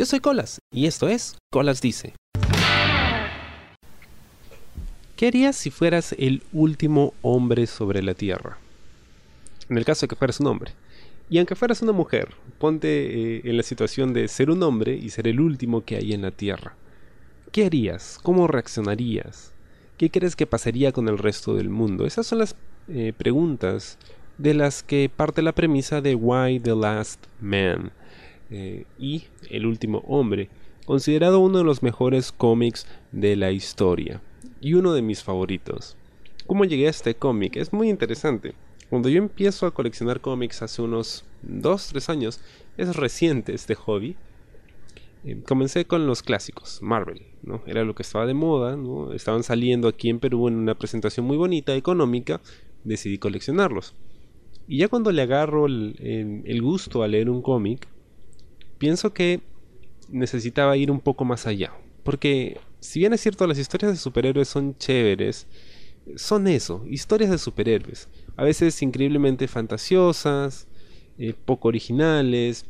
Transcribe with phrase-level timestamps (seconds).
[0.00, 2.14] Yo soy Colas y esto es Colas Dice.
[5.14, 8.56] ¿Qué harías si fueras el último hombre sobre la Tierra?
[9.68, 10.72] En el caso de que fueras un hombre.
[11.28, 15.10] Y aunque fueras una mujer, ponte eh, en la situación de ser un hombre y
[15.10, 16.76] ser el último que hay en la Tierra.
[17.52, 18.18] ¿Qué harías?
[18.22, 19.52] ¿Cómo reaccionarías?
[19.98, 22.06] ¿Qué crees que pasaría con el resto del mundo?
[22.06, 22.56] Esas son las
[22.88, 23.98] eh, preguntas
[24.38, 27.92] de las que parte la premisa de Why the Last Man
[28.50, 30.48] eh, y El último hombre,
[30.86, 34.22] considerado uno de los mejores cómics de la historia
[34.60, 35.96] y uno de mis favoritos.
[36.46, 37.56] ¿Cómo llegué a este cómic?
[37.56, 38.54] Es muy interesante.
[38.88, 42.40] Cuando yo empiezo a coleccionar cómics hace unos 2-3 años,
[42.76, 44.16] es reciente este hobby.
[45.24, 47.62] Eh, comencé con los clásicos, Marvel, ¿no?
[47.66, 48.76] Era lo que estaba de moda.
[49.14, 52.40] Estaban saliendo aquí en Perú en una presentación muy bonita, económica,
[52.82, 53.94] decidí coleccionarlos.
[54.66, 57.88] Y ya cuando le agarro el, gusto a leer un cómic,
[58.80, 59.42] pienso que
[60.08, 61.72] necesitaba ir un poco más allá.
[62.02, 65.46] Porque si bien es cierto las historias de superhéroes son chéveres,
[66.16, 68.08] son eso, historias de superhéroes
[68.40, 70.66] a veces increíblemente fantasiosas,
[71.18, 72.64] eh, poco originales.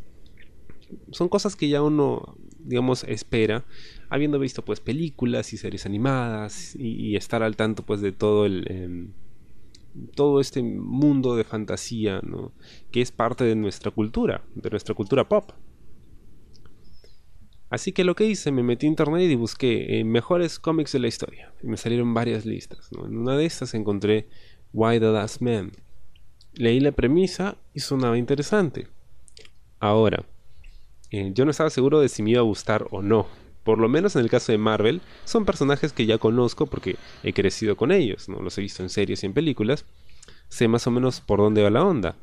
[1.12, 3.64] Son cosas que ya uno, digamos, espera,
[4.08, 8.64] habiendo visto pues películas y series animadas y, estar al tanto pues de todo el...
[8.68, 9.12] Em,
[10.16, 12.20] todo este mundo de fantasía,
[12.90, 15.52] que es parte de nuestra cultura, de nuestra cultura pop.
[17.70, 20.98] Así que lo que hice, me metí a internet y busqué eh, mejores cómics de
[20.98, 21.52] la historia.
[21.62, 22.90] Y me salieron varias listas.
[22.92, 24.28] En una de estas encontré
[24.72, 25.70] Why the Last Man.
[26.54, 28.88] Leí la premisa y sonaba interesante.
[29.78, 30.24] Ahora,
[31.12, 33.28] eh, yo no estaba seguro de si me iba a gustar o no.
[33.62, 37.32] Por lo menos en el caso de Marvel, son personajes que ya conozco porque he
[37.32, 38.40] crecido con ellos, ¿no?
[38.40, 39.84] los he visto en series y en películas.
[40.48, 42.16] Sé más o menos por dónde va la onda.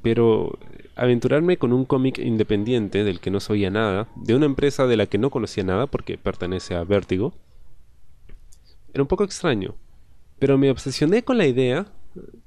[0.00, 0.58] Pero
[0.96, 5.06] aventurarme con un cómic independiente del que no sabía nada, de una empresa de la
[5.06, 7.34] que no conocía nada porque pertenece a Vertigo,
[8.92, 9.74] era un poco extraño.
[10.38, 11.86] Pero me obsesioné con la idea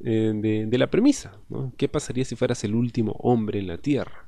[0.03, 1.40] eh, de, la premisa.
[1.78, 4.28] ¿Qué pasaría si fueras el último hombre en la Tierra?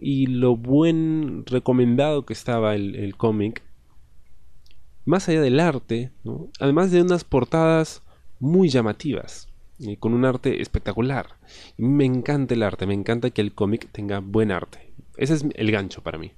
[0.00, 3.62] Y lo buen recomendado que estaba el, cómic,
[5.04, 6.12] más allá del arte,
[6.60, 8.02] además de unas portadas
[8.38, 9.48] muy llamativas,
[9.82, 11.38] y con un arte espectacular.
[11.76, 14.92] Me encanta el arte, me encanta que el cómic tenga buen arte.
[15.16, 16.32] Ese es el gancho para mí.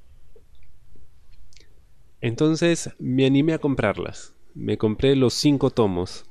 [2.20, 4.34] Entonces me animé a comprarlas.
[4.54, 6.24] Me compré los cinco tomos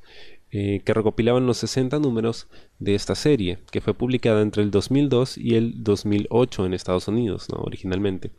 [0.49, 2.47] eh, que recopilaban los 60 números
[2.79, 7.47] de esta serie, que fue publicada entre el 2002 y el 2008 en Estados Unidos,
[7.49, 8.31] originalmente.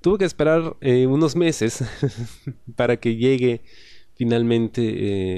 [0.00, 1.82] Tuve que esperar eh, unos meses
[2.76, 3.62] para que llegue
[4.14, 4.82] finalmente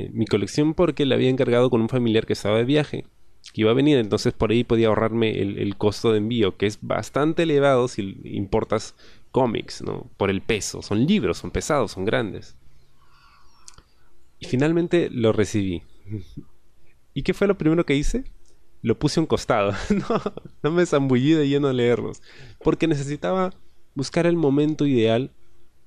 [0.04, 3.04] eh, mi colección porque la había encargado con un familiar que estaba de viaje,
[3.52, 6.78] que iba a venir, entonces por ahí podía ahorrarme el, costo de envío, que es
[6.82, 8.94] bastante elevado si importas
[9.30, 10.10] cómics, ¿no?
[10.16, 12.56] Por el peso, son libros, son pesados, son grandes.
[14.38, 15.82] Y finalmente lo recibí.
[17.14, 18.24] ¿Y qué fue lo primero que hice?
[18.82, 19.72] Lo puse a un costado.
[19.90, 20.22] no,
[20.62, 22.20] no me zambullí de lleno a leerlos.
[22.62, 23.54] Porque necesitaba
[23.94, 25.32] buscar el momento ideal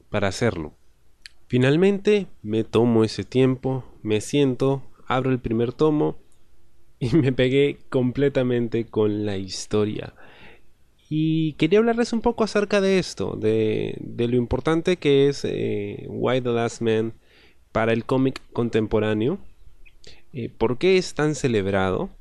[0.09, 0.78] para hacerlo.
[1.49, 6.15] Finalmente me tomo ese tiempo, me siento, abro el primer tomo
[6.99, 10.13] y me pegué completamente con la historia.
[11.09, 16.39] Y quería hablarles un poco acerca de esto, de, lo importante que es eh, Why
[16.39, 17.13] the Last Man
[17.71, 19.39] para el cómic contemporáneo,
[20.33, 22.11] eh, por qué es tan celebrado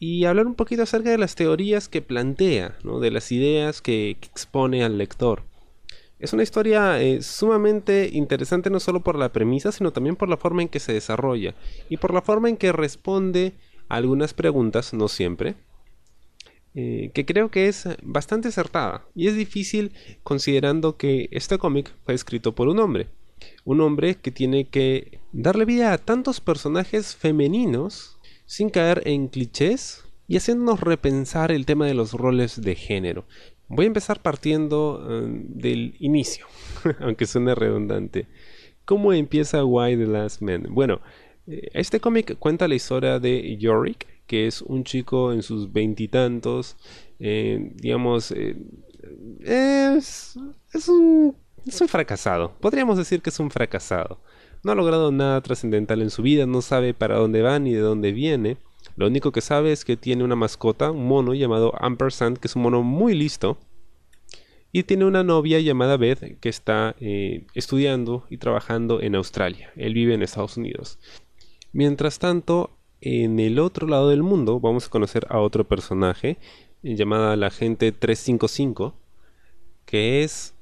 [0.00, 4.82] y hablar un poquito acerca de las teorías que plantea, de las ideas que, expone
[4.82, 5.44] al lector.
[6.22, 10.36] Es una historia eh, sumamente interesante no solo por la premisa, sino también por la
[10.36, 11.54] forma en que se desarrolla
[11.88, 13.54] y por la forma en que responde
[13.88, 15.56] a algunas preguntas, no siempre,
[16.74, 22.14] eh, que creo que es bastante acertada y es difícil considerando que este cómic fue
[22.14, 23.08] escrito por un hombre
[23.64, 30.04] un hombre que tiene que darle vida a tantos personajes femeninos sin caer en clichés
[30.28, 33.24] y haciéndonos repensar el tema de los roles de género.
[33.74, 36.44] Voy a empezar partiendo eh, del inicio,
[37.00, 38.26] aunque suene redundante.
[38.84, 40.66] ¿Cómo empieza Why the Last Man?
[40.68, 41.00] Bueno,
[41.46, 46.76] eh, este cómic cuenta la historia de Yorick, que es un chico en sus veintitantos,
[47.18, 48.30] eh, digamos,
[49.40, 50.38] es,
[50.74, 51.34] es un
[51.66, 52.52] es un fracasado.
[52.60, 54.18] Podríamos decir que es un fracasado.
[54.62, 57.80] No ha logrado nada trascendental en su vida, no sabe para dónde va ni de
[57.80, 58.58] dónde viene.
[58.96, 62.56] Lo único que sabe es que tiene una mascota, un mono llamado Ampersand, que es
[62.56, 63.58] un mono muy listo.
[64.72, 69.70] Y tiene una novia llamada Beth que está eh, estudiando y trabajando en Australia.
[69.76, 70.98] Él vive en Estados Unidos.
[71.72, 72.70] Mientras tanto,
[73.02, 76.38] en el otro lado del mundo vamos a conocer a otro personaje
[76.82, 78.94] llamada la gente 355
[79.84, 80.54] que es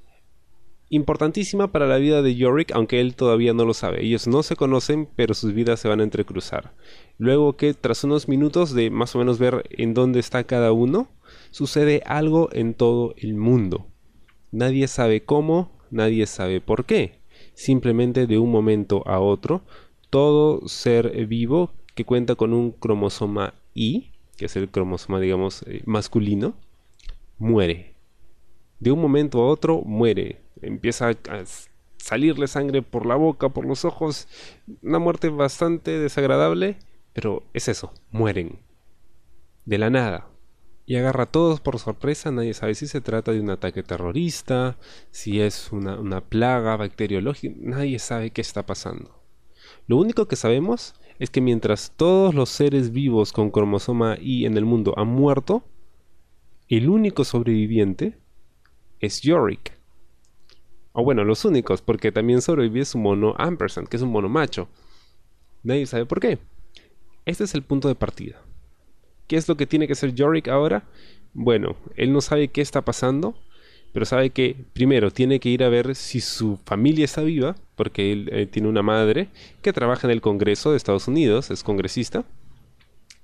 [0.88, 4.04] importantísima para la vida de Yorick, aunque él todavía no lo sabe.
[4.04, 6.74] Ellos no se conocen, pero sus vidas se van a entrecruzar.
[7.16, 11.08] Luego que tras unos minutos de más o menos ver en dónde está cada uno,
[11.52, 13.89] sucede algo en todo el mundo.
[14.52, 17.20] Nadie sabe cómo, nadie sabe por qué.
[17.55, 19.62] Simplemente de un momento a otro,
[20.11, 25.82] todo ser vivo que cuenta con un cromosoma Y, que es el cromosoma, digamos, eh,
[25.85, 26.55] masculino,
[27.38, 27.94] muere.
[28.81, 30.41] De un momento a otro muere.
[30.62, 31.44] Empieza a
[31.99, 34.26] salirle sangre por la boca, por los ojos.
[34.82, 36.79] Una muerte bastante desagradable,
[37.12, 38.58] pero es eso, mueren.
[39.64, 40.30] De la nada.
[40.90, 44.76] Y agarra a todos por sorpresa, nadie sabe si se trata de un ataque terrorista,
[45.12, 49.22] si es una, una plaga bacteriológica, nadie sabe qué está pasando.
[49.87, 54.56] Lo único que sabemos es que mientras todos los seres vivos con cromosoma Y en
[54.56, 55.62] el mundo han muerto,
[56.66, 58.19] el único sobreviviente
[58.98, 59.78] es Yorick.
[60.90, 64.69] O bueno, los únicos, porque también sobrevive su mono Ampersand, que es un mono macho.
[65.62, 66.40] Nadie sabe por qué.
[67.26, 68.43] Este es el punto de partida.
[69.31, 70.82] ¿Qué es lo que tiene que hacer Yorick ahora?
[71.35, 73.37] Bueno, él no sabe qué está pasando,
[73.93, 78.11] pero sabe que primero tiene que ir a ver si su familia está viva, porque
[78.11, 79.29] él eh, tiene una madre
[79.62, 82.25] que trabaja en el Congreso de Estados Unidos, es congresista,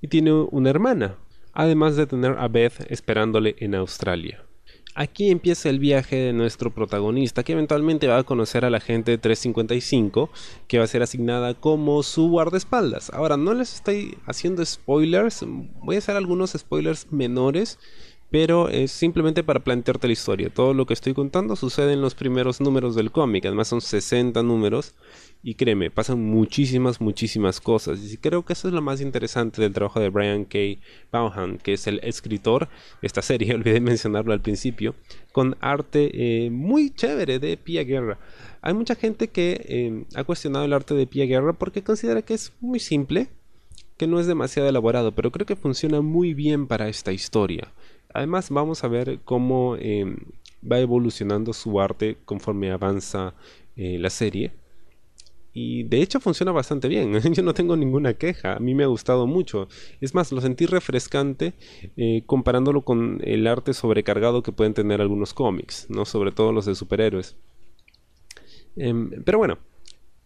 [0.01, 1.17] y tiene una hermana,
[1.53, 4.46] además de tener a Beth esperándole en Australia.
[4.99, 9.19] Aquí empieza el viaje de nuestro protagonista, que eventualmente va a conocer a la gente
[9.19, 10.31] 355,
[10.67, 13.11] que va a ser asignada como su guardaespaldas.
[13.11, 15.45] Ahora, no les estoy haciendo spoilers,
[15.83, 17.79] voy a hacer algunos spoilers menores,
[18.39, 20.51] pero es simplemente para plantearte la historia.
[20.51, 24.43] Todo lo que estoy contando sucede en los primeros números del cómic, además son 60
[24.43, 24.93] números
[25.43, 27.99] y créeme, pasan muchísimas, muchísimas cosas.
[28.13, 30.59] Y creo que eso es lo más interesante del trabajo de Brian K.
[31.11, 32.69] Vaughan, que es el escritor
[33.01, 34.95] de esta serie, olvidé mencionarlo al principio,
[35.33, 36.11] con arte
[36.45, 38.19] eh, muy chévere de Pia Guerra.
[38.61, 42.35] Hay mucha gente que eh, ha cuestionado el arte de Pia Guerra porque considera que
[42.35, 43.29] es muy simple,
[43.97, 47.73] que no es demasiado elaborado, pero creo que funciona muy bien para esta historia.
[48.17, 50.17] Además vamos a ver cómo em,
[50.63, 53.35] va evolucionando su arte conforme avanza
[53.77, 54.53] eh, la serie.
[55.53, 57.13] Y de hecho funciona bastante bien.
[57.35, 58.57] Yo no tengo ninguna queja.
[58.57, 59.69] A mí me ha gustado mucho.
[60.01, 61.53] Es más, lo sentí refrescante
[61.99, 66.07] eh, comparándolo con el arte sobrecargado que pueden tener algunos cómics, ¿no?
[66.07, 67.37] Sobre todo los de superhéroes.
[68.77, 69.59] Em, pero bueno,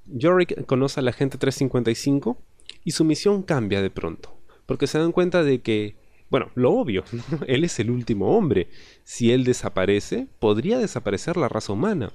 [0.06, 2.38] Yorick conoce a la gente 355
[2.84, 4.32] y su misión cambia de pronto.
[4.66, 5.99] Porque se dan cuenta de que
[6.30, 7.04] bueno, lo obvio,
[7.46, 8.68] él es el último hombre.
[9.02, 12.12] Si él desaparece, podría desaparecer la raza humana.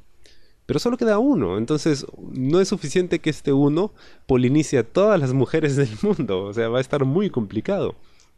[0.65, 3.93] Pero solo queda uno, entonces no es suficiente que este uno
[4.25, 7.95] polinice a todas las mujeres del mundo, o sea, va a estar muy complicado.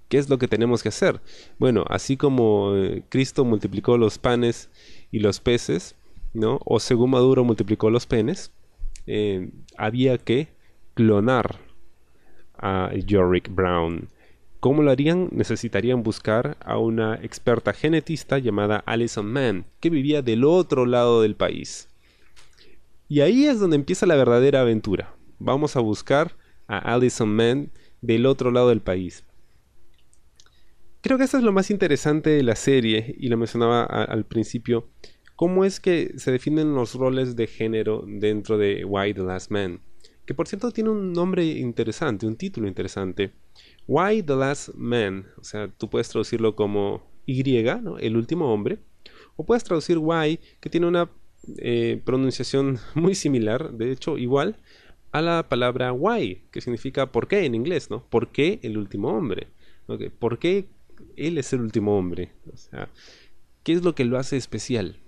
[0.10, 1.22] ¿Qué es lo que tenemos que hacer?
[1.60, 4.70] Bueno, así como eh, Cristo multiplicó los panes
[5.12, 5.96] y los peces,
[6.34, 6.60] ¿no?
[6.66, 8.52] O según Maduro multiplicó los penes,
[9.06, 10.50] eh, había que
[10.94, 11.60] clonar
[12.58, 14.10] a Yorick Brown.
[14.68, 15.30] ¿Cómo lo harían?
[15.32, 21.38] Necesitarían buscar a una experta genetista llamada Alison Mann, que vivía del otro lado del
[21.38, 21.88] país.
[23.08, 25.16] Y ahí es donde empieza la verdadera aventura.
[25.40, 26.36] Vamos a buscar
[26.68, 27.72] a Alison Mann
[28.02, 29.24] del otro lado del país.
[31.00, 34.90] Creo que eso es lo más interesante de la serie, y lo mencionaba al principio,
[35.38, 39.80] cómo es que se definen los roles de género dentro de Why the Last Man,
[40.28, 43.32] que por cierto tiene un nombre interesante, un título interesante.
[43.88, 48.80] Why the Last Man, o sea, tú puedes traducirlo como Y, el último hombre,
[49.38, 51.10] o puedes traducir Why, que tiene una
[51.60, 54.58] eh, pronunciación muy similar, de hecho igual,
[55.14, 58.04] a la palabra why, que significa por qué en inglés, ¿no?
[58.10, 59.48] ¿Por qué el último hombre?
[60.20, 60.68] ¿Por qué
[61.16, 62.34] él es el último hombre?
[62.54, 62.90] O sea,
[63.64, 65.00] ¿qué es lo que lo hace especial?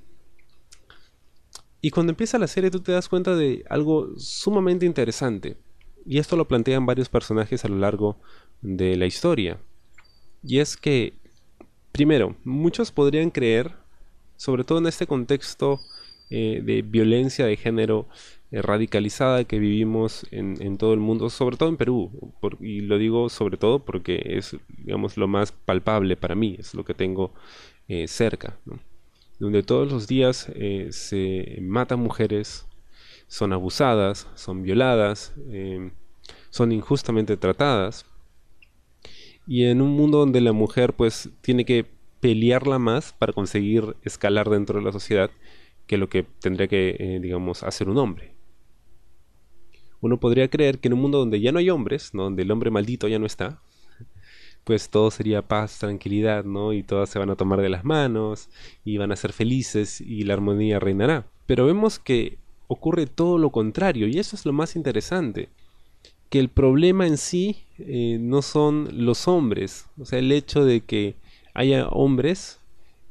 [1.82, 5.58] Y cuando empieza la serie tú te das cuenta de algo sumamente interesante.
[6.06, 8.18] Y esto lo plantean varios personajes a lo largo
[8.62, 9.60] de la historia.
[10.44, 11.14] Y es que,
[11.92, 13.74] primero, muchos podrían creer,
[14.36, 15.80] sobre todo en este contexto
[16.30, 18.08] eh, de violencia de género
[18.52, 22.12] eh, radicalizada que vivimos en, todo el mundo, sobre todo en Perú,
[22.60, 26.86] y lo digo sobre todo porque es, digamos, lo más palpable para mí, es lo
[26.86, 27.34] que tengo
[27.88, 28.60] eh, cerca,
[29.40, 30.52] donde todos los días
[30.90, 32.68] se matan mujeres,
[33.28, 35.34] son abusadas, son violadas,
[36.50, 38.06] son injustamente tratadas,
[39.48, 41.86] y en un mundo donde la mujer pues tiene que
[42.20, 45.32] pelearla más para conseguir escalar dentro de la sociedad
[45.88, 48.36] que lo que tendría que, eh, digamos, hacer un hombre.
[50.02, 52.70] Uno podría creer que en un mundo donde ya no hay hombres, donde el hombre
[52.70, 53.60] maldito ya no está,
[54.64, 56.74] pues todo sería paz, tranquilidad, ¿no?
[56.74, 58.50] Y todas se van a tomar de las manos
[58.86, 61.26] y van a ser felices y la armonía reinará.
[61.46, 62.38] Pero vemos que
[62.68, 65.50] ocurre todo lo contrario y eso es lo más interesante.
[66.30, 70.82] Que el problema en sí eh, no son los hombres, o sea, el hecho de
[70.82, 71.16] que
[71.56, 72.60] haya hombres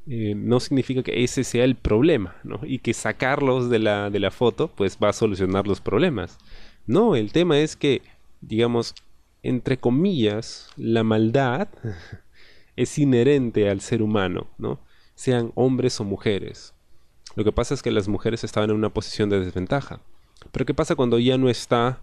[0.06, 2.60] eh, no significa que ese sea el problema, ¿no?
[2.62, 6.38] Y que sacarlos de la, de la foto pues va a solucionar los problemas.
[6.86, 8.00] No, el tema es que,
[8.40, 8.94] digamos,
[9.42, 11.68] entre comillas, la maldad
[12.76, 14.80] es inherente al ser humano, ¿no?
[15.14, 16.74] Sean hombres o mujeres.
[17.34, 20.00] Lo que pasa es que las mujeres estaban en una posición de desventaja.
[20.52, 22.02] Pero ¿qué pasa cuando ya no está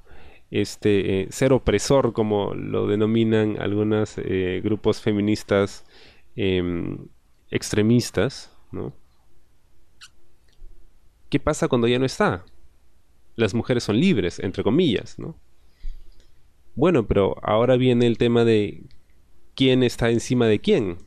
[0.52, 5.86] este eh, ser opresor, como lo denominan algunos eh, grupos feministas
[6.36, 7.08] em,
[7.50, 8.94] extremistas, ¿no?
[11.30, 12.46] ¿Qué pasa cuando ya no está?
[13.36, 15.36] Las mujeres son libres, entre comillas, ¿no?
[16.76, 18.84] Bueno, pero ahora viene el tema de
[19.56, 20.98] quién está encima de quién.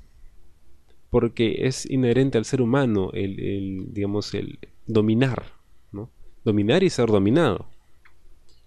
[1.11, 5.53] Porque es inherente al ser humano el, digamos, el dominar,
[5.93, 6.11] ¿no?
[6.45, 7.69] Dominar y ser dominado.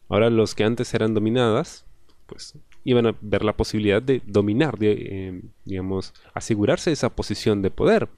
[0.09, 1.85] Ahora los que antes eran dominadas,
[2.25, 7.71] pues iban a ver la posibilidad de dominar, de, eh, digamos, asegurarse esa posición de
[7.71, 8.09] poder.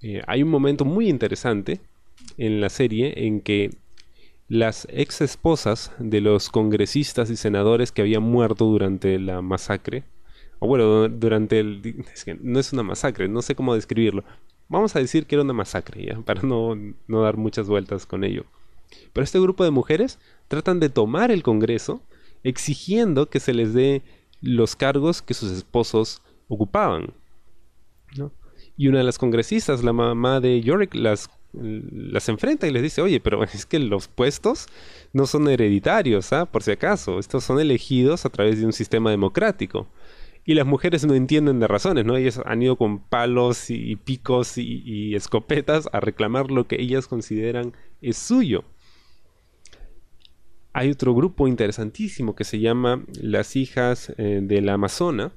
[0.00, 1.80] Eh, hay un momento muy interesante
[2.36, 3.70] en la serie en que
[4.48, 10.04] las ex esposas de los congresistas y senadores que habían muerto durante la masacre,
[10.58, 12.04] o bueno, durante el...
[12.40, 14.24] no es una masacre, no sé cómo describirlo.
[14.68, 16.20] Vamos a decir que era una masacre, ¿ya?
[16.20, 16.74] Para no,
[17.06, 18.44] no dar muchas vueltas con ello.
[19.12, 22.02] Pero este grupo de mujeres tratan de tomar el Congreso
[22.42, 24.02] exigiendo que se les dé
[24.40, 27.12] los cargos que sus esposos ocupaban.
[28.76, 33.00] Y una de las congresistas, la mamá de Yorick, las las enfrenta y les dice,
[33.00, 34.66] oye, pero es que los puestos
[35.12, 36.46] no son hereditarios, ¿ah?
[36.46, 39.88] por si acaso, estos son elegidos a través de un sistema democrático.
[40.44, 42.16] Y las mujeres no entienden de razones, ¿no?
[42.16, 47.74] Ellas han ido con palos y, picos y, escopetas a reclamar lo que ellas consideran
[48.00, 48.64] es suyo.
[50.72, 55.32] Hay otro grupo interesantísimo que se llama las hijas eh, de la Amazona,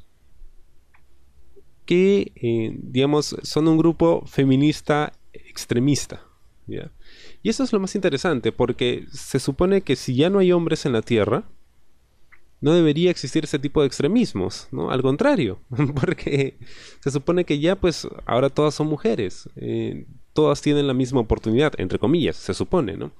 [1.85, 6.21] que, eh, digamos, son un grupo feminista extremista.
[7.43, 10.85] Y eso es lo más interesante, porque se supone que si ya no hay hombres
[10.85, 11.43] en la Tierra,
[12.61, 14.91] no debería existir ese tipo de extremismos, ¿no?
[14.91, 15.59] Al contrario,
[16.00, 16.57] porque
[17.00, 21.73] se supone que ya pues ahora todas son mujeres, eh, todas tienen la misma oportunidad,
[21.79, 23.11] entre comillas, se supone, ¿no?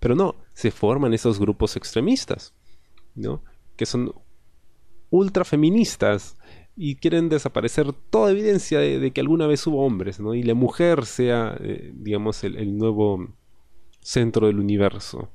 [0.00, 2.52] Pero no, se forman esos grupos extremistas,
[3.14, 3.42] ¿no?
[3.76, 4.12] Que son
[5.10, 6.36] ultra feministas,
[6.80, 10.36] y quieren desaparecer toda evidencia de, que alguna vez hubo hombres, ¿no?
[10.36, 13.34] Y la mujer sea, eh, digamos, el, nuevo
[14.00, 15.28] centro del universo.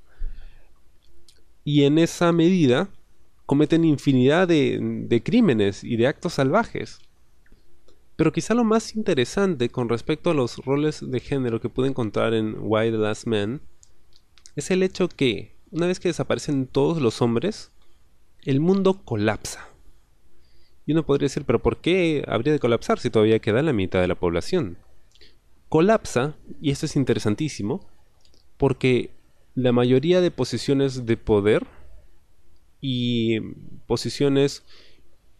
[1.65, 2.89] Y en esa medida
[3.45, 6.99] cometen infinidad de, de crímenes y de actos salvajes.
[8.15, 12.33] Pero quizá lo más interesante con respecto a los roles de género que pude encontrar
[12.33, 13.61] en Why the Last Man
[14.55, 17.73] es el hecho que, una vez que desaparecen todos los hombres,
[18.43, 19.72] el mundo colapsa.
[20.85, 24.01] Y uno podría decir, pero ¿por qué habría de colapsar si todavía queda la mitad
[24.01, 24.77] de la población?
[25.69, 27.87] Colapsa, y esto es interesantísimo,
[28.57, 29.11] porque
[29.55, 31.65] la mayoría de posiciones de poder
[32.81, 33.39] y
[33.87, 34.63] posiciones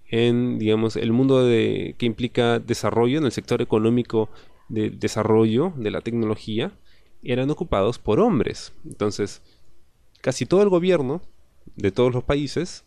[0.08, 4.30] en, digamos, el mundo de, que implica desarrollo, en el sector económico
[4.70, 6.72] de desarrollo de la tecnología,
[7.24, 8.74] eran ocupados por hombres.
[8.86, 9.42] Entonces,
[10.22, 11.22] casi todo el gobierno
[11.76, 12.86] de todos los países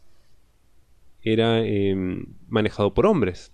[1.27, 3.53] era em, manejado por hombres.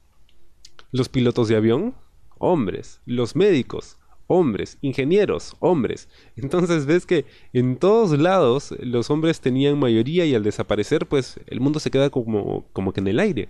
[0.90, 1.94] Los pilotos de avión,
[2.38, 3.00] hombres.
[3.06, 4.76] Los médicos, hombres.
[4.82, 6.08] Ingenieros, hombres.
[6.36, 7.24] Entonces ves que
[7.54, 12.10] en todos lados los hombres tenían mayoría y al desaparecer pues el mundo se queda
[12.10, 13.48] como, como que en el aire.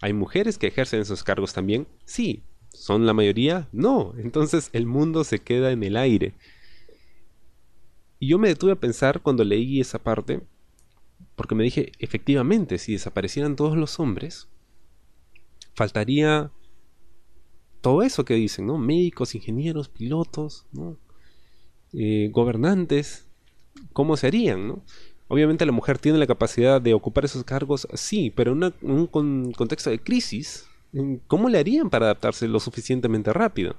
[0.00, 1.86] ¿Hay mujeres que ejercen esos cargos también?
[2.04, 2.42] Sí.
[2.70, 3.68] ¿Son la mayoría?
[3.70, 4.14] No.
[4.18, 6.34] Entonces el mundo se queda en el aire.
[8.18, 10.40] Y yo me detuve a pensar cuando leí esa parte
[11.36, 14.48] porque me dije, efectivamente, si desaparecieran todos los hombres,
[15.74, 16.50] faltaría
[17.80, 18.78] todo eso que dicen, ¿no?
[18.78, 20.98] Médicos, ingenieros, pilotos, ¿no?
[21.92, 23.26] Eh, gobernantes,
[23.92, 24.84] ¿cómo se harían, ¿no?
[25.28, 29.06] Obviamente la mujer tiene la capacidad de ocupar esos cargos, sí, pero en un
[29.52, 30.66] contexto de crisis,
[31.28, 33.76] ¿cómo le harían para adaptarse lo suficientemente rápido?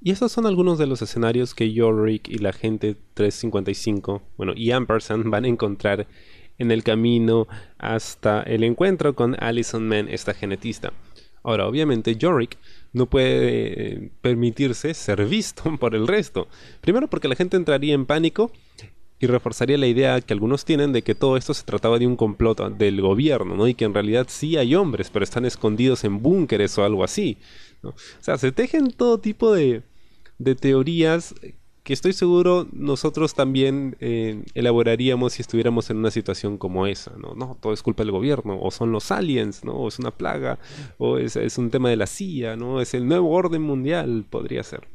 [0.00, 4.70] Y estos son algunos de los escenarios que Yorick y la gente 355, bueno, y
[4.70, 6.06] Ampersand van a encontrar
[6.58, 7.46] en el camino
[7.78, 10.92] hasta el encuentro con Alison Mann, esta genetista.
[11.42, 12.58] Ahora, obviamente, Yorick
[12.92, 16.48] no puede eh, permitirse ser visto por el resto.
[16.80, 18.52] Primero porque la gente entraría en pánico
[19.20, 22.16] y reforzaría la idea que algunos tienen de que todo esto se trataba de un
[22.16, 23.66] complot del gobierno, ¿no?
[23.66, 27.36] Y que en realidad sí hay hombres, pero están escondidos en búnkeres o algo así.
[27.82, 29.82] O sea, se tejen todo tipo de,
[30.38, 31.34] de teorías
[31.88, 37.34] que estoy seguro nosotros también eh, elaboraríamos si estuviéramos en una situación como esa, ¿no?
[37.34, 39.72] No, todo es culpa del gobierno, o son los aliens, ¿no?
[39.72, 40.58] O es una plaga,
[40.98, 42.82] o es, un tema de la CIA, ¿no?
[42.82, 44.86] Es el nuevo orden mundial, podría ser.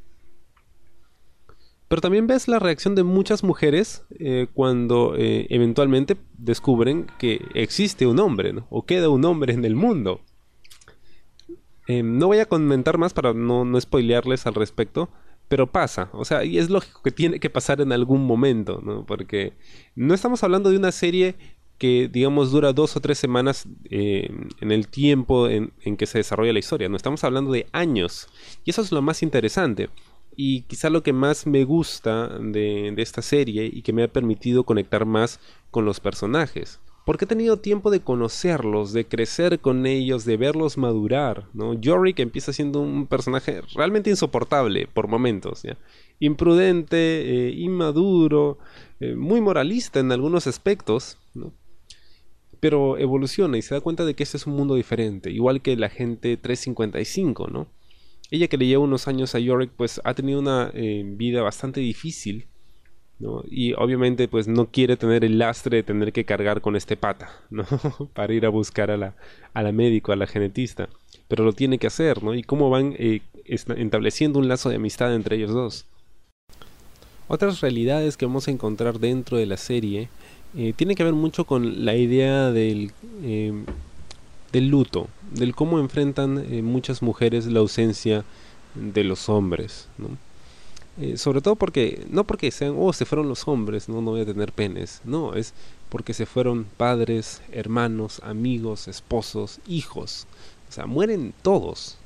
[1.88, 8.06] Pero también ves la reacción de muchas mujeres eh, cuando eh, eventualmente descubren que existe
[8.06, 8.68] un hombre, ¿no?
[8.70, 10.22] O queda un hombre en el mundo.
[11.88, 15.10] no voy a comentar más para no, no spoilearles al respecto,
[15.48, 19.06] pero pasa, o sea, y es lógico que tiene que pasar en algún momento, ¿no?
[19.06, 19.54] Porque
[19.96, 21.36] no estamos hablando de una serie
[21.78, 24.30] que, digamos, dura dos o tres semanas eh,
[24.62, 28.28] en el tiempo en, que se desarrolla la historia, no estamos hablando de años.
[28.64, 29.90] Y eso es lo más interesante.
[30.36, 34.64] Y quizá lo que más me gusta de esta serie y que me ha permitido
[34.64, 40.24] conectar más con los personajes porque he tenido tiempo de conocerlos, de crecer con ellos,
[40.24, 41.74] de verlos madurar, ¿no?
[41.74, 45.64] Yorick empieza siendo un personaje realmente insoportable por momentos.
[46.20, 48.58] Imprudente, eh, inmaduro,
[49.02, 51.18] eh, muy moralista en algunos aspectos.
[52.62, 55.76] Pero evoluciona y se da cuenta de que este es un mundo diferente, igual que
[55.76, 57.68] la gente 355, ¿no?
[58.32, 61.82] Ella que le lleva unos años a Yorick, pues ha tenido una eh, vida bastante
[61.82, 62.48] difícil,
[63.50, 67.32] y obviamente pues no quiere tener el lastre de tener que cargar con este pata,
[67.50, 67.66] ¿no?
[68.14, 69.16] Para ir a buscar a la,
[69.54, 70.90] a la médico, a la genetista.
[71.28, 72.36] Pero lo tiene que hacer, ¿no?
[72.36, 75.86] Y cómo van eh, estableciendo un lazo de amistad entre ellos dos.
[77.28, 80.10] Otras realidades que vamos a encontrar dentro de la serie
[80.56, 82.92] eh, tienen que ver mucho con la idea del,
[83.24, 83.54] eh,
[84.52, 88.24] del luto, del cómo enfrentan muchas mujeres la ausencia
[88.76, 89.88] de los hombres.
[91.00, 94.22] Eh, sobre todo porque, no porque sean, oh, se fueron los hombres, no, no voy
[94.22, 95.02] a tener penes.
[95.04, 95.54] No, es
[95.90, 100.28] porque se fueron padres, hermanos, amigos, esposos, hijos.
[100.70, 101.98] O sea, mueren todos,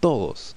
[0.00, 0.54] todos.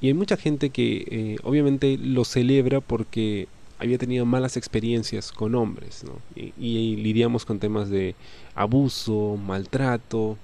[0.00, 5.54] Y hay mucha gente que eh, obviamente lo celebra porque había tenido malas experiencias con
[5.54, 6.12] hombres, ¿no?
[6.36, 8.14] Y, lidiamos con temas de
[8.54, 10.36] abuso, maltrato.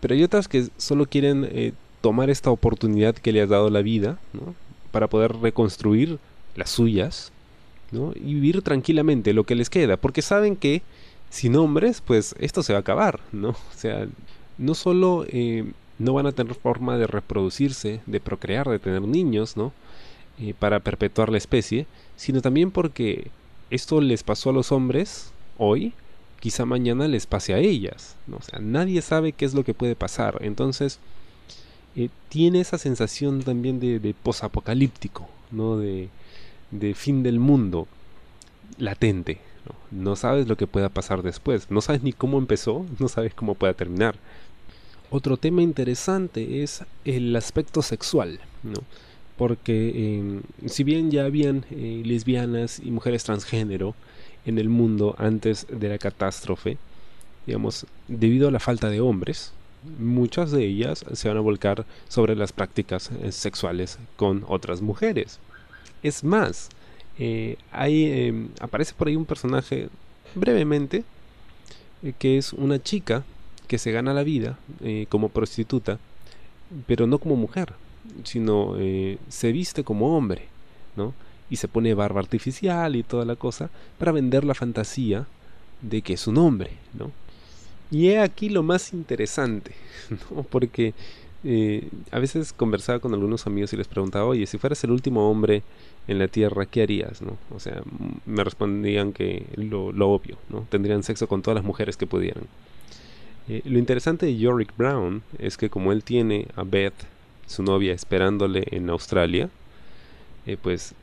[0.00, 3.82] Pero hay otras que solo quieren eh, tomar esta oportunidad que le has dado la
[3.82, 4.54] vida, ¿no?
[4.90, 6.18] Para poder reconstruir
[6.56, 7.32] las suyas,
[7.92, 8.12] ¿no?
[8.14, 10.82] Y vivir tranquilamente lo que les queda, porque saben que
[11.30, 13.50] sin hombres, pues esto se va a acabar, ¿no?
[13.74, 14.06] O sea,
[14.58, 15.64] no solo eh,
[15.98, 19.72] no van a tener forma de reproducirse, de procrear, de tener niños, ¿no?
[20.38, 21.86] Eh, para perpetuar la especie,
[22.16, 23.30] sino también porque
[23.70, 25.92] esto les pasó a los hombres hoy,
[26.40, 28.38] quizá mañana les pase a ellas, ¿no?
[28.38, 30.98] O sea, nadie sabe qué es lo que puede pasar, entonces
[31.96, 35.76] eh, tiene esa sensación también de, de posapocalíptico, ¿no?
[35.76, 36.08] De,
[36.94, 37.88] fin del mundo
[38.78, 39.40] latente.
[39.66, 40.02] ¿no?
[40.10, 40.16] ¿no?
[40.16, 43.74] sabes lo que pueda pasar después, no sabes ni cómo empezó, no sabes cómo pueda
[43.74, 44.14] terminar.
[45.10, 48.80] Otro tema interesante es el aspecto sexual, ¿no?
[49.36, 53.94] porque em, si bien ya habían eh, lesbianas y mujeres transgénero
[54.44, 56.76] en el mundo antes de la catástrofe,
[57.46, 59.52] digamos, debido a la falta de hombres,
[59.98, 65.38] muchas de ellas se van a volcar sobre las prácticas eh, sexuales con otras mujeres.
[66.02, 66.68] Es más,
[67.18, 69.88] eh, em, aparece por ahí un personaje
[70.34, 71.04] brevemente
[72.02, 73.24] eh, que es una chica
[73.68, 74.58] que se gana la vida
[75.08, 76.00] como prostituta,
[76.86, 77.72] pero no como mujer,
[78.24, 78.74] sino
[79.28, 80.48] se viste como hombre,
[80.96, 81.14] ¿no?
[81.48, 85.26] Y se pone barba artificial y toda la cosa para vender la fantasía
[85.82, 87.12] de que es un hombre, ¿no?
[87.90, 89.72] Y he aquí lo más interesante,
[90.30, 90.42] ¿no?
[90.44, 90.94] porque
[91.42, 95.30] eh, a veces conversaba con algunos amigos y les preguntaba, oye, si fueras el último
[95.30, 95.62] hombre
[96.06, 97.22] en la Tierra, ¿qué harías?
[97.22, 97.38] ¿no?
[97.54, 97.82] O sea,
[98.26, 100.66] me respondían que lo, obvio, ¿no?
[100.68, 102.44] Tendrían sexo con todas las mujeres que pudieran.
[103.48, 106.94] Eh, lo interesante de Yorick Brown es que como él tiene a Beth,
[107.46, 109.48] su novia, esperándole en Australia,
[110.46, 110.94] eh, pues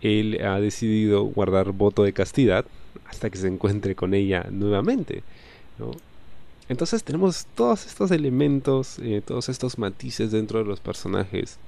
[0.00, 2.64] él ha decidido guardar voto de castidad
[3.06, 5.22] hasta que se encuentre con ella nuevamente.
[5.78, 5.90] ¿no?
[6.70, 11.58] Entonces tenemos todos estos elementos, eh, todos estos matices dentro de los personajes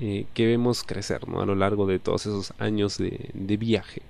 [0.00, 4.00] eh, que vemos crecer a lo largo de todos esos años de, viaje,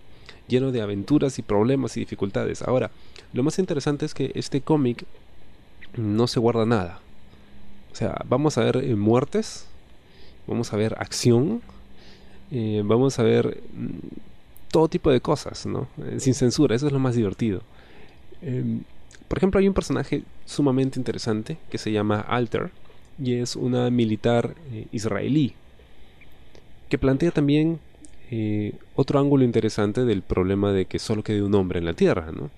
[0.47, 2.63] lleno de aventuras y problemas y dificultades.
[2.63, 2.93] Ahora,
[3.33, 5.05] lo más interesante es que este cómic
[5.97, 7.01] no se guarda nada.
[7.91, 9.67] O sea, vamos a ver eh, muertes,
[10.47, 11.61] vamos a ver acción,
[12.85, 15.89] vamos a ver mm, todo tipo de cosas, ¿no?
[16.19, 17.63] sin censura, eso es lo más divertido.
[19.35, 22.71] Por ejemplo, hay un personaje sumamente interesante que se llama Alter
[23.21, 25.55] y es una militar eh, israelí
[26.89, 27.81] que plantea también
[28.31, 32.31] eh, otro ángulo interesante del problema de que solo quede un hombre en la Tierra,
[32.31, 32.49] ¿no?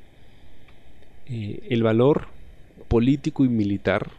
[1.31, 2.27] Eh, el valor
[2.89, 4.11] político y militar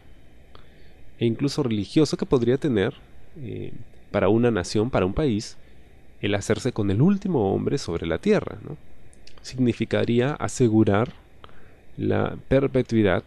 [1.20, 2.96] e incluso religioso que podría tener
[4.10, 5.58] para una nación, para un país,
[6.22, 8.78] el hacerse con el último hombre sobre la Tierra, ¿no?
[9.44, 11.27] Significaría asegurar
[11.98, 13.24] la perpetuidad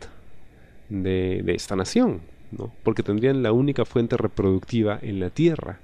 [0.88, 2.20] de, esta nación,
[2.52, 2.72] ¿no?
[2.82, 5.80] porque tendrían la única fuente reproductiva en la Tierra.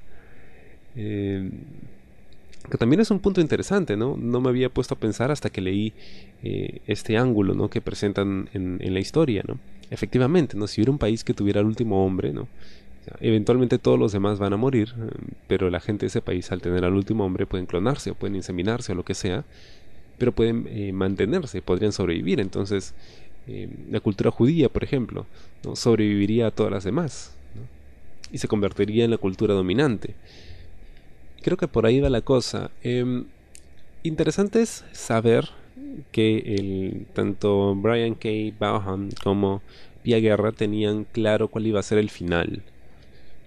[0.97, 1.51] Eh,
[2.71, 4.17] que también es un punto interesante, ¿no?
[4.17, 5.93] No me había puesto a pensar hasta que leí
[6.43, 7.69] eh, este ángulo, ¿no?
[7.71, 9.59] Que presentan en, la historia, ¿no?
[9.91, 10.67] Efectivamente, ¿no?
[10.67, 12.49] Si hubiera un país que tuviera el último hombre, ¿no?
[13.21, 15.11] eventualmente todos los demás van a morir, eh,
[15.47, 18.35] pero la gente de ese país al tener al último hombre pueden clonarse o pueden
[18.35, 19.45] inseminarse o lo que sea,
[20.19, 22.41] pero pueden eh, mantenerse, podrían sobrevivir.
[22.41, 22.95] Entonces,
[23.89, 25.25] la cultura judía, por ejemplo,
[25.75, 27.33] sobreviviría a todas las demás
[28.33, 30.17] y se convertiría en la cultura dominante
[31.47, 32.73] creo que por ahí va la cosa.
[32.83, 33.27] Em,
[34.03, 35.51] interesante es saber
[36.11, 38.29] que tanto Brian K.
[38.59, 39.63] Vaughan como
[40.03, 42.63] Pia Guerra tenían claro cuál iba a ser el final.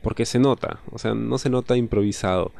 [0.02, 2.54] Porque se nota, o sea, no se nota improvisado.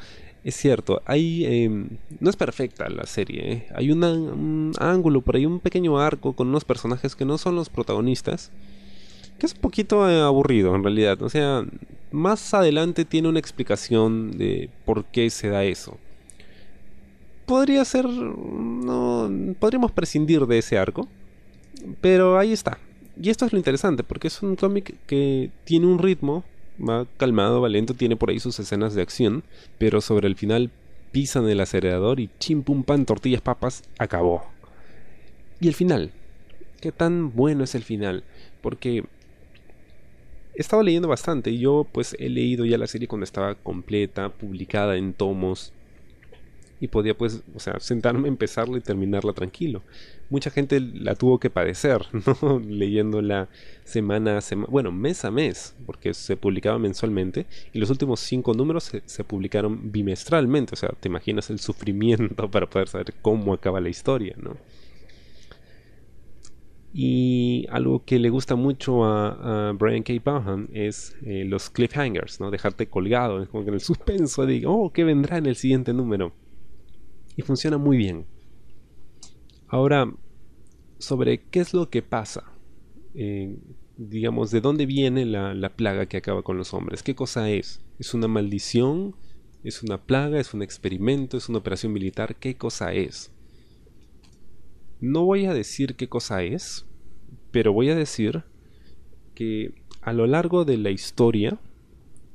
[0.44, 3.52] Es cierto, hay, em, no es perfecta la serie.
[3.52, 3.68] ¿eh?
[3.76, 7.70] Hay un ángulo por ahí, un pequeño arco con unos personajes que no son los
[7.70, 8.52] protagonistas.
[9.38, 11.22] Que es un poquito eh, aburrido en realidad.
[11.22, 11.66] O sea,
[12.12, 15.98] más adelante tiene una explicación de por qué se da eso.
[17.46, 18.06] Podría ser...
[18.08, 21.08] No, podríamos prescindir de ese arco.
[22.02, 22.78] Pero ahí está.
[23.22, 26.44] Y esto es lo interesante, porque es un cómic que tiene un ritmo,
[26.80, 29.44] va calmado, va lento, tiene por ahí sus escenas de acción,
[29.78, 30.72] pero sobre el final
[31.12, 34.44] pisan el acelerador y chim pum pan, tortillas, papas, acabó.
[35.60, 36.12] Y el final.
[36.82, 38.24] ¿Qué tan bueno es el final?
[38.62, 39.04] Porque
[40.56, 44.98] he estado leyendo bastante yo pues he leído ya la serie cuando estaba completa, publicada
[44.98, 45.74] en tomos
[46.80, 49.82] y podía pues, o sea, sentarme, empezarla y terminarla tranquilo.
[50.30, 52.06] Mucha gente la tuvo que padecer,
[52.42, 52.60] ¿no?
[52.60, 53.50] Leyéndola
[53.84, 58.54] semana a semana, bueno, mes a mes, porque se publicaba mensualmente y los últimos cinco
[58.54, 63.82] números se, publicaron bimestralmente, o sea, te imaginas el sufrimiento para poder saber cómo acaba
[63.82, 64.58] la historia, ¿no?
[66.92, 70.14] Y algo que le gusta mucho a, Brian K.
[70.24, 72.50] Vaughan es eh, los cliffhangers, ¿no?
[72.50, 76.34] Dejarte colgado, como que en el suspenso de, oh, ¿qué vendrá en el siguiente número?
[77.40, 78.26] Y funciona muy bien.
[79.70, 80.14] Ahora,
[80.98, 82.44] sobre qué es lo que pasa,
[83.16, 83.56] eh,
[83.96, 87.80] digamos, de dónde viene la, la plaga que acaba con los hombres, qué cosa es,
[87.98, 89.16] es una maldición,
[89.64, 93.32] es una plaga, es un experimento, es una operación militar, qué cosa es.
[95.00, 96.88] No voy a decir qué cosa es,
[97.52, 98.44] pero voy a decir
[99.34, 101.58] que a lo largo de la historia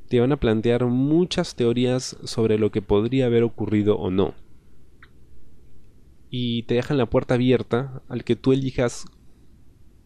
[0.09, 4.35] te van a plantear muchas teorías sobre lo que podría haber ocurrido o no.
[6.37, 9.05] Y te dejan la puerta abierta al que tú elijas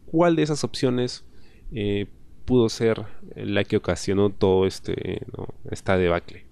[0.04, 1.24] cuál de esas opciones
[1.72, 2.04] eh,
[2.44, 5.22] pudo ser la que ocasionó todo este
[5.70, 6.44] esta debacle.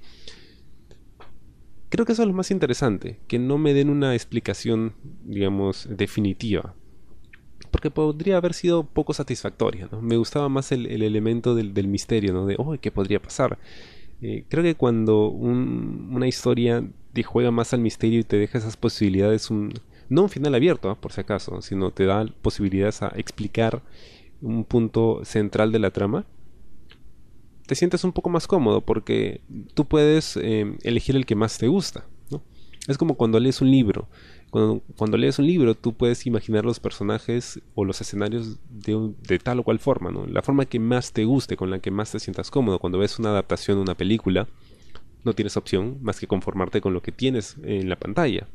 [1.90, 6.74] Creo que eso es lo más interesante, que no me den una explicación, digamos, definitiva.
[7.70, 10.00] Porque podría haber sido poco satisfactoria, ¿no?
[10.00, 12.46] Me gustaba más el, elemento del, misterio, ¿no?
[12.46, 13.58] De, oh, ¿qué podría pasar?
[14.22, 18.76] Eh, creo que cuando una historia te juega más al misterio y te deja esas
[18.76, 19.74] posibilidades, un,
[20.08, 23.82] no un final abierto, por si acaso, sino te da posibilidades a explicar
[24.40, 26.26] un punto central de la trama,
[27.66, 29.40] te sientes un poco más cómodo porque
[29.74, 32.04] tú puedes eh, elegir el que más te gusta.
[32.86, 34.08] Es como cuando lees un libro.
[34.96, 39.62] Cuando, lees un libro tú puedes imaginar los personajes o los escenarios de, tal o
[39.64, 40.10] cual forma.
[40.10, 40.26] ¿no?
[40.26, 42.78] La forma que más te guste, con la que más te sientas cómodo.
[42.78, 44.48] Cuando ves una adaptación de una película,
[45.24, 48.48] no tienes opción más que conformarte con lo que tienes en la pantalla.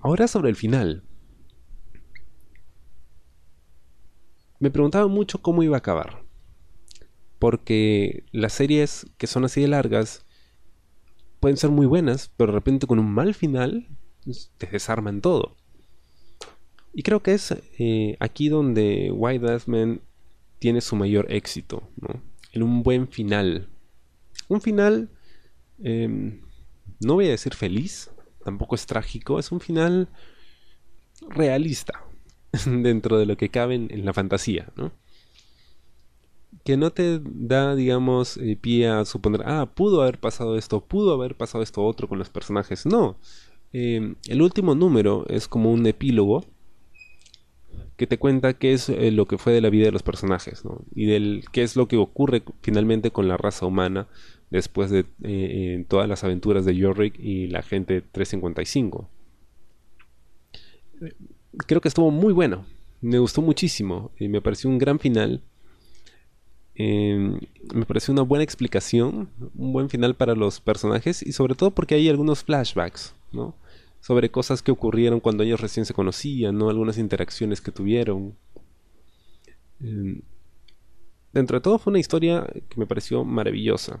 [0.00, 1.02] Ahora sobre el final.
[4.60, 6.26] Me preguntaba mucho cómo iba a acabar
[7.38, 10.25] porque las series que son así de largas
[11.40, 13.88] pueden ser muy buenas, pero de repente con un mal final
[14.24, 15.56] pues, te desarman todo.
[16.92, 20.00] Y creo que es eh, aquí donde White Asman
[20.58, 22.22] tiene su mayor éxito, ¿no?
[22.52, 23.68] En un buen final.
[24.48, 25.10] Un final,
[25.82, 26.40] em,
[27.00, 28.10] no voy a decir feliz,
[28.44, 30.08] tampoco es trágico, es un final
[31.28, 32.02] realista
[32.66, 34.92] dentro de lo que cabe en, en la fantasía, ¿no?
[36.66, 41.14] Que no te da, digamos, eh, pie a suponer, ah, pudo haber pasado esto, pudo
[41.14, 42.84] haber pasado esto otro con los personajes.
[42.86, 43.16] No.
[43.72, 46.44] Em, el último número es como un epílogo
[47.96, 50.64] que te cuenta qué es eh, lo que fue de la vida de los personajes,
[50.64, 50.82] ¿no?
[50.92, 54.08] Y del qué es lo que ocurre finalmente con la raza humana
[54.50, 59.08] después de eh, todas las aventuras de Yorick y la gente 355.
[61.66, 62.66] Creo que estuvo muy bueno,
[63.00, 65.42] me gustó muchísimo y me pareció un gran final.
[66.78, 67.40] Em,
[67.74, 71.94] me pareció una buena explicación, un buen final para los personajes y sobre todo porque
[71.94, 73.54] hay algunos flashbacks, ¿no?
[74.00, 76.68] Sobre cosas que ocurrieron cuando ellos recién se conocían, ¿no?
[76.68, 78.36] Algunas interacciones que tuvieron.
[79.80, 80.20] Em,
[81.32, 84.00] dentro de todo fue una historia que me pareció maravillosa.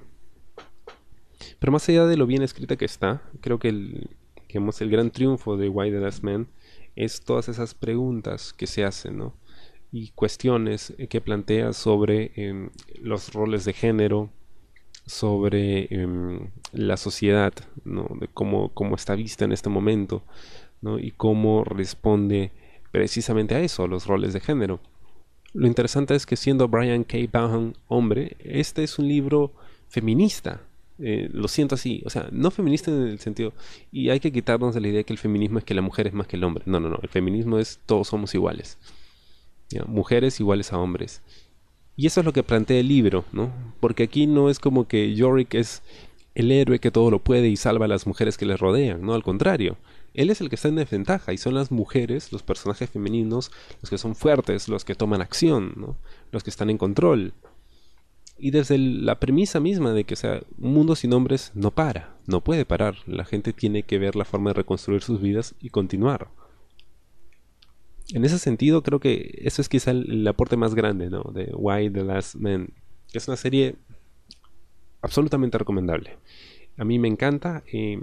[1.58, 4.10] Pero más allá de lo bien escrita que está, creo que el,
[4.48, 6.48] el gran triunfo de Why the Last Man
[6.94, 9.34] es todas esas preguntas que se hacen, ¿no?
[9.92, 12.70] Y cuestiones que plantea sobre em,
[13.00, 14.30] los roles de género,
[15.06, 17.52] sobre em, la sociedad,
[17.84, 18.08] ¿no?
[18.34, 20.22] Cómo, cómo, está vista en este momento,
[20.82, 20.98] ¿no?
[20.98, 22.50] Y cómo responde
[22.90, 24.80] precisamente a eso, a los roles de género.
[25.54, 27.18] Lo interesante es que siendo Brian K.
[27.32, 29.52] Vaughan hombre, este es un libro
[29.88, 30.60] feminista,
[30.98, 33.52] eh, lo siento así, o sea, no feminista en el sentido,
[33.92, 36.14] y hay que quitarnos de la idea que el feminismo es que la mujer es
[36.14, 36.64] más que el hombre.
[36.66, 38.78] No, no, no, el feminismo es todos somos iguales.
[39.86, 41.22] Mujeres iguales a hombres.
[41.96, 43.50] Y eso es lo que plantea el libro, ¿no?
[43.80, 45.82] Porque aquí no es como que Yorick es
[46.34, 49.14] el héroe que todo lo puede y salva a las mujeres que le rodean, no,
[49.14, 49.78] al contrario.
[50.12, 53.50] Él es el que está en desventaja y son las mujeres, los personajes femeninos,
[53.80, 55.96] los que son fuertes, los que toman acción, ¿no?
[56.32, 57.32] los que están en control.
[58.38, 62.42] Y desde la premisa misma de que sea un mundo sin hombres no para, no
[62.42, 62.96] puede parar.
[63.06, 66.28] La gente tiene que ver la forma de reconstruir sus vidas y continuar.
[68.12, 71.22] En ese sentido, creo que eso es quizá el, aporte más grande, ¿no?
[71.34, 72.72] De Why the Last Man.
[73.12, 73.76] Es una serie
[75.02, 76.16] absolutamente recomendable.
[76.76, 77.64] A mí me encanta.
[77.72, 78.00] Eh,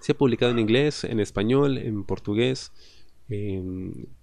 [0.00, 2.72] se ha publicado en inglés, en español, en portugués.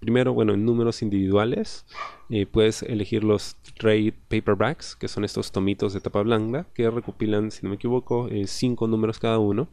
[0.00, 1.86] Primero, bueno, en números individuales,
[2.28, 7.52] eh, puedes elegir los trade paperbacks, que son estos tomitos de tapa blanca, que recopilan,
[7.52, 9.68] si no me equivoco, eh, cinco números cada uno,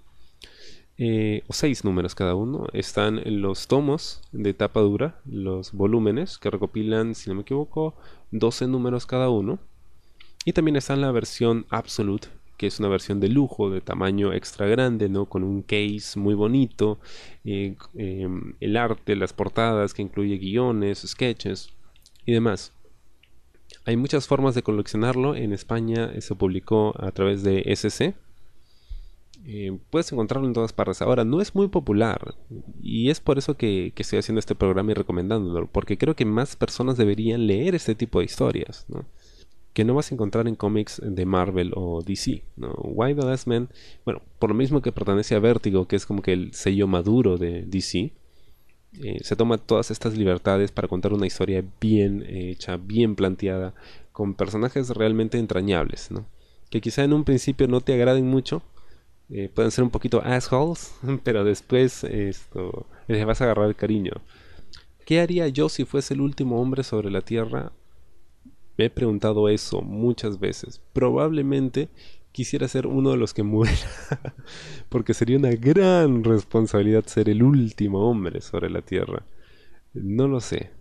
[0.97, 2.67] eh, o seis números cada uno.
[2.73, 7.95] Están los tomos de tapa dura, los volúmenes, que recopilan, si no me equivoco,
[8.31, 9.59] 12 números cada uno.
[10.45, 12.27] Y también está la versión Absolute,
[12.57, 15.25] que es una versión de lujo, de tamaño extra grande, ¿no?
[15.25, 16.99] Con un case muy bonito,
[17.45, 21.69] eh, em, el arte, las portadas que incluye guiones, sketches
[22.25, 22.73] y demás.
[23.85, 25.35] Hay muchas formas de coleccionarlo.
[25.35, 28.13] En España se publicó a través de SC.
[29.45, 31.01] Eh, puedes encontrarlo en todas partes.
[31.01, 32.35] Ahora, no es muy popular
[32.81, 36.55] y es por eso que, estoy haciendo este programa y recomendándolo, porque creo que más
[36.55, 38.85] personas deberían leer este tipo de historias.
[39.73, 42.43] que no vas a encontrar en cómics de Marvel o DC.
[42.57, 43.69] Why the Last Man,
[44.05, 47.37] bueno, por lo mismo que pertenece a Vértigo, que es como que el sello maduro
[47.37, 48.13] de DC,
[49.01, 53.73] eh, se toma todas estas libertades para contar una historia bien hecha, bien planteada,
[54.11, 56.09] con personajes realmente entrañables,
[56.69, 58.61] que quizá en un principio no te agraden mucho,
[59.29, 64.13] eh, pueden ser un poquito assholes, pero después esto, les vas a agarrar el cariño.
[65.05, 67.73] ¿Qué haría yo si fuese el último hombre sobre la Tierra
[68.77, 70.81] me he preguntado eso muchas veces.
[70.93, 71.89] Probablemente
[72.31, 73.75] quisiera ser uno de los que muera,
[74.89, 79.25] porque sería una gran responsabilidad ser el último hombre sobre la Tierra.
[79.93, 80.71] No lo sé,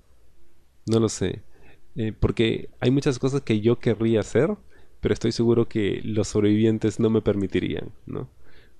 [0.87, 1.43] no lo sé,
[1.97, 4.57] eh, porque hay muchas cosas que yo querría hacer,
[5.03, 8.31] pero estoy seguro que los sobrevivientes no me permitirían, ¿no?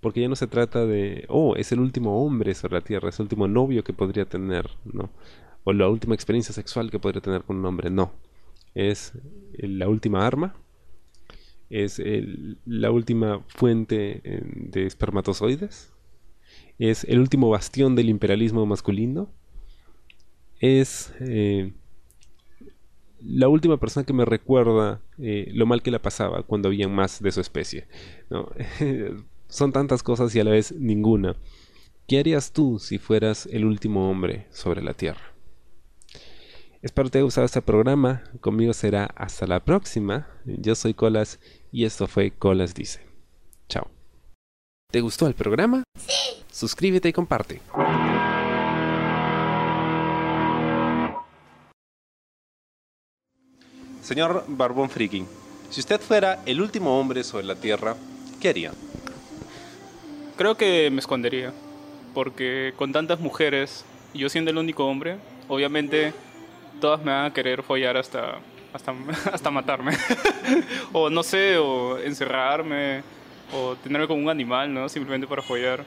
[0.01, 3.19] Porque ya no se trata de, oh, es el último hombre sobre la Tierra, es
[3.19, 5.11] el último novio que podría tener, ¿no?
[5.65, 8.13] O la última experiencia sexual que podría tener con un hombre, no
[8.75, 9.13] es
[9.59, 10.55] la última arma,
[11.71, 12.03] es
[12.67, 15.93] la última fuente de espermatozoides,
[16.79, 19.31] es el último bastión del imperialismo masculino,
[20.61, 21.73] es eh,
[23.25, 27.23] la última persona que me recuerda eh, lo mal que la pasaba cuando había más
[27.23, 27.87] de su especie.
[29.49, 31.37] Son tantas cosas y a la vez ninguna.
[32.07, 35.33] ¿Qué harías tú si fueras el último hombre sobre la Tierra?
[36.83, 38.25] Espero te haya gustado este programa.
[38.41, 40.27] Conmigo será hasta la próxima.
[40.45, 41.39] Yo soy Colas
[41.71, 43.07] y esto fue Colas Dice.
[43.69, 43.89] Chao.
[44.91, 45.85] ¿Te gustó el programa?
[45.97, 46.43] Sí.
[46.51, 47.61] Suscríbete y comparte.
[54.03, 55.29] Señor Barbón Freaking,
[55.71, 57.95] si usted fuera el último hombre sobre la Tierra,
[58.41, 58.73] ¿qué haría?
[60.37, 61.53] Creo que me escondería,
[62.13, 66.13] porque con tantas mujeres, yo siendo el único hombre, obviamente
[66.81, 68.39] todas me van a querer follar hasta,
[68.73, 68.93] hasta,
[69.33, 69.97] hasta matarme.
[70.93, 73.05] o no sé, o encerrarme,
[73.55, 74.89] o tenerme como un animal, ¿no?
[74.89, 75.85] Simplemente para follar.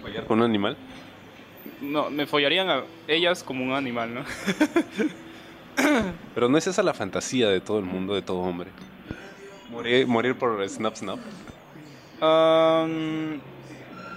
[0.00, 0.78] ¿Follar con un animal?
[1.82, 4.24] No, me follarían a ellas como un animal, ¿no?
[6.34, 8.70] Pero no es esa la fantasía de todo el mundo, de todo hombre.
[9.70, 11.18] Morir, morir por snap snap.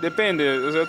[0.01, 0.83] Depende, o sea,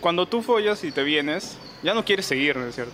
[0.00, 2.92] cuando tú follas y te vienes, ya no quieres seguir, ¿no es cierto?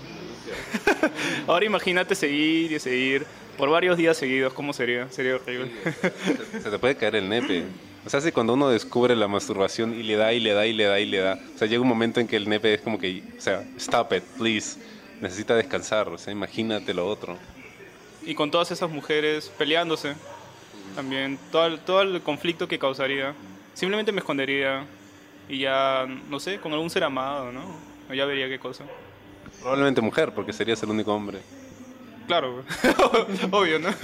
[1.46, 5.09] Ahora imagínate seguir y seguir por varios días seguidos, ¿cómo sería?
[5.11, 5.70] Sería horrible.
[6.62, 7.64] Se te puede caer el nepe.
[8.05, 10.73] O sea, si cuando uno descubre la masturbación y le da y le da y
[10.73, 11.38] le da y le da.
[11.55, 14.12] O sea, llega un momento en que el nepe es como que, o sea, stop
[14.14, 14.79] it, please.
[15.20, 16.09] Necesita descansar.
[16.09, 17.37] O sea, imagínate lo otro.
[18.24, 20.14] y con todas esas mujeres peleándose,
[20.94, 23.35] también, todo el, todo el conflicto que causaría.
[23.74, 24.85] Simplemente me escondería
[25.48, 27.62] y ya, no sé, con algún ser amado, ¿no?
[28.11, 28.85] O Ya vería qué cosa.
[29.61, 31.40] Probablemente mujer, porque serías el único hombre.
[32.26, 32.64] Claro,
[33.50, 33.88] obvio, ¿no?